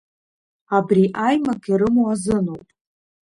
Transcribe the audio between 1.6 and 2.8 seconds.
ирымоу азыноуп…